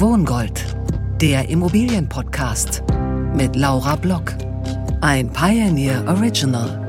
[0.00, 0.64] Wohngold,
[1.20, 2.82] der Immobilienpodcast
[3.34, 4.32] mit Laura Block.
[5.02, 6.86] Ein Pioneer Original.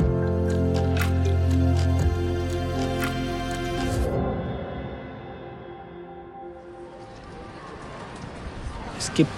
[8.98, 9.30] Es gibt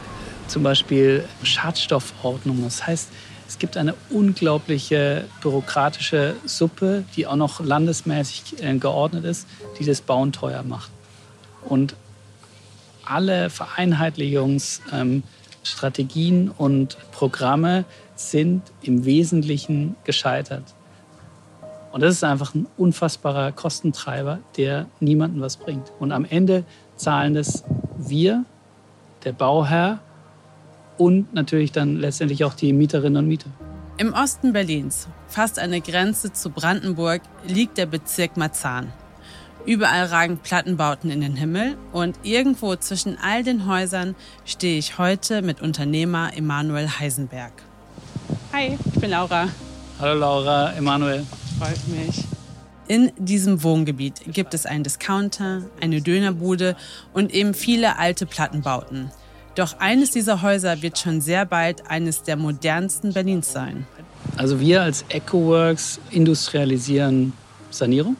[0.48, 2.64] zum Beispiel Schadstoffordnung.
[2.64, 3.10] Das heißt,
[3.48, 9.48] es gibt eine unglaubliche bürokratische Suppe, die auch noch landesmäßig äh, geordnet ist,
[9.80, 10.92] die das Bauen teuer macht.
[11.66, 11.96] Und
[13.06, 17.86] alle Vereinheitlichungsstrategien und Programme
[18.16, 20.64] sind im Wesentlichen gescheitert.
[21.92, 25.92] Und das ist einfach ein unfassbarer Kostentreiber, der niemandem was bringt.
[26.00, 26.64] Und am Ende
[26.96, 27.64] zahlen das
[27.98, 28.46] wir,
[29.24, 30.00] der Bauherr
[30.98, 33.52] und natürlich dann letztendlich auch die Mieterinnen und Mieter.
[33.98, 38.92] Im Osten Berlins, fast an der Grenze zu Brandenburg, liegt der Bezirk Marzahn.
[39.66, 45.42] Überall ragen Plattenbauten in den Himmel und irgendwo zwischen all den Häusern stehe ich heute
[45.42, 47.54] mit Unternehmer Emanuel Heisenberg.
[48.52, 49.48] Hi, ich bin Laura.
[50.02, 51.26] Hallo Laura, Emanuel.
[51.58, 52.26] Freut mich.
[52.90, 56.76] In diesem Wohngebiet gibt es einen Discounter, eine Dönerbude
[57.14, 59.12] und eben viele alte Plattenbauten.
[59.56, 63.88] Doch eines dieser Häuser wird schon sehr bald eines der modernsten Berlins sein.
[64.36, 67.32] Also wir als EcoWorks industrialisieren
[67.70, 68.18] Sanierung.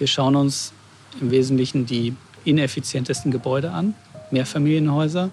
[0.00, 0.72] Wir schauen uns
[1.20, 3.94] im Wesentlichen die ineffizientesten Gebäude an,
[4.30, 5.28] Mehrfamilienhäuser,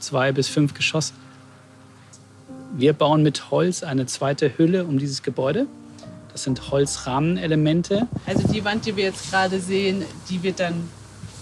[0.00, 1.14] zwei bis fünf Geschosse.
[2.74, 5.66] Wir bauen mit Holz eine zweite Hülle um dieses Gebäude.
[6.30, 8.06] Das sind Holzrahmenelemente.
[8.26, 10.90] Also die Wand, die wir jetzt gerade sehen, die wird dann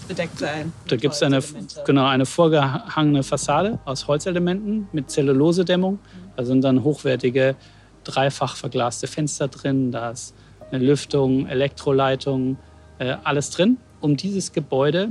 [0.07, 0.71] bedeckt sein.
[0.87, 1.43] Da gibt es eine,
[1.85, 5.99] genau, eine vorgehangene Fassade aus Holzelementen mit Zellulosedämmung.
[6.37, 7.57] Da sind dann hochwertige,
[8.05, 9.91] dreifach verglaste Fenster drin.
[9.91, 10.33] Da ist
[10.71, 12.57] eine Lüftung, Elektroleitung,
[12.99, 15.09] äh, alles drin, um dieses Gebäude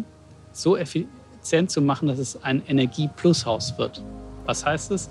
[0.52, 4.02] so effizient zu machen, dass es ein Energie-Plus-Haus wird.
[4.46, 5.10] Was heißt es?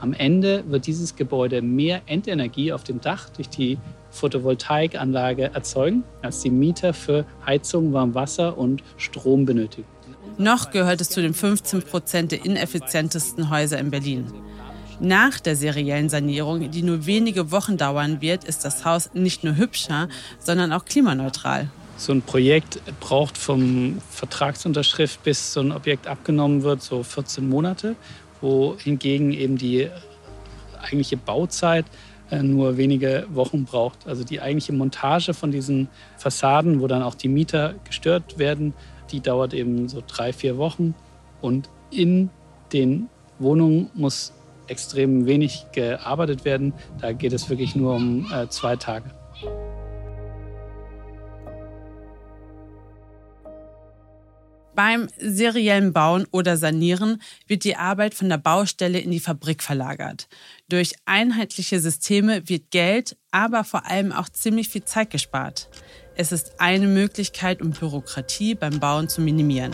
[0.00, 3.76] Am Ende wird dieses Gebäude mehr Endenergie auf dem Dach durch die
[4.10, 9.86] Photovoltaikanlage erzeugen, als die Mieter für Heizung, Warmwasser und Strom benötigen.
[10.38, 14.26] Noch gehört es zu den 15 Prozent der ineffizientesten Häuser in Berlin.
[15.02, 19.56] Nach der seriellen Sanierung, die nur wenige Wochen dauern wird, ist das Haus nicht nur
[19.56, 21.70] hübscher, sondern auch klimaneutral.
[21.96, 27.96] So ein Projekt braucht vom Vertragsunterschrift bis so ein Objekt abgenommen wird, so 14 Monate,
[28.42, 29.88] wohingegen eben die
[30.82, 31.86] eigentliche Bauzeit
[32.30, 34.06] äh, nur wenige Wochen braucht.
[34.06, 38.74] Also die eigentliche Montage von diesen Fassaden, wo dann auch die Mieter gestört werden,
[39.10, 40.94] die dauert eben so drei, vier Wochen.
[41.40, 42.28] Und in
[42.72, 43.08] den
[43.38, 44.34] Wohnungen muss
[44.70, 46.72] extrem wenig gearbeitet werden.
[47.00, 49.10] Da geht es wirklich nur um äh, zwei Tage.
[54.74, 60.26] Beim seriellen Bauen oder Sanieren wird die Arbeit von der Baustelle in die Fabrik verlagert.
[60.70, 65.68] Durch einheitliche Systeme wird Geld, aber vor allem auch ziemlich viel Zeit gespart.
[66.16, 69.72] Es ist eine Möglichkeit, um Bürokratie beim Bauen zu minimieren.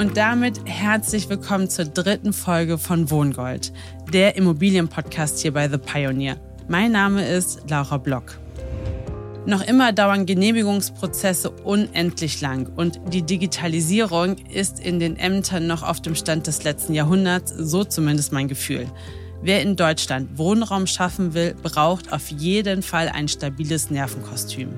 [0.00, 3.70] Und damit herzlich willkommen zur dritten Folge von Wohngold,
[4.10, 6.38] der Immobilienpodcast hier bei The Pioneer.
[6.68, 8.40] Mein Name ist Laura Block.
[9.44, 16.00] Noch immer dauern Genehmigungsprozesse unendlich lang und die Digitalisierung ist in den Ämtern noch auf
[16.00, 18.86] dem Stand des letzten Jahrhunderts, so zumindest mein Gefühl.
[19.42, 24.70] Wer in Deutschland Wohnraum schaffen will, braucht auf jeden Fall ein stabiles Nervenkostüm.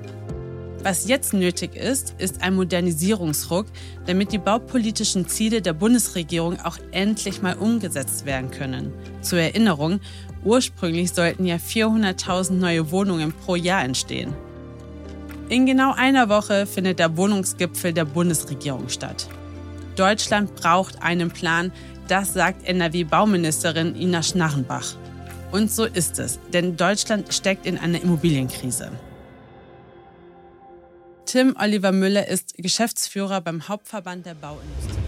[0.83, 3.67] Was jetzt nötig ist, ist ein Modernisierungsruck,
[4.07, 8.93] damit die baupolitischen Ziele der Bundesregierung auch endlich mal umgesetzt werden können.
[9.21, 10.01] Zur Erinnerung,
[10.45, 14.35] ursprünglich sollten ja 400.000 neue Wohnungen pro Jahr entstehen.
[15.49, 19.29] In genau einer Woche findet der Wohnungsgipfel der Bundesregierung statt.
[19.95, 21.71] Deutschland braucht einen Plan,
[22.09, 24.97] das sagt NRW-Bauministerin Ina Schnarrenbach.
[25.53, 28.91] Und so ist es, denn Deutschland steckt in einer Immobilienkrise.
[31.33, 34.99] Tim Oliver Müller ist Geschäftsführer beim Hauptverband der Bauindustrie.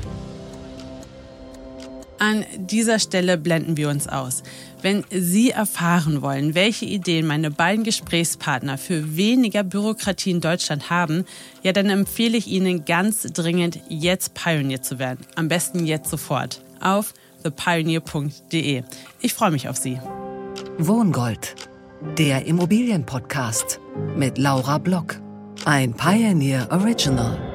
[2.18, 4.42] An dieser Stelle blenden wir uns aus.
[4.80, 11.26] Wenn Sie erfahren wollen, welche Ideen meine beiden Gesprächspartner für weniger Bürokratie in Deutschland haben,
[11.62, 15.26] ja, dann empfehle ich Ihnen ganz dringend, jetzt Pioneer zu werden.
[15.34, 17.12] Am besten jetzt sofort auf
[17.42, 18.82] thepioneer.de.
[19.20, 20.00] Ich freue mich auf Sie.
[20.78, 21.54] Wohngold,
[22.16, 23.78] der Immobilienpodcast
[24.16, 25.22] mit Laura Block.
[25.66, 27.53] Ein Pioneer Original.